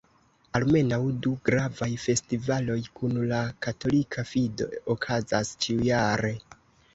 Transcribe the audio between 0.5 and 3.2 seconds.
Almenaŭ du gravaj festivaloj kun